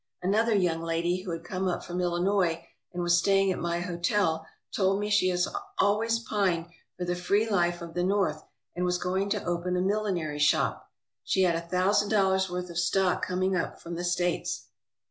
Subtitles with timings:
[0.23, 4.47] Another young lady who had come up from Illinois and was staying at my hotel
[4.75, 5.41] told me she had
[5.77, 8.41] always pined for the free life of the North
[8.75, 10.89] and was going to open a millinery shop.
[11.23, 14.69] She had a thousand dollars' worth of stock coming up from the States.